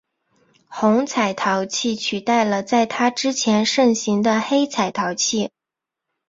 [0.67, 5.51] 红彩陶器取代了在它之前盛行的黑彩陶器。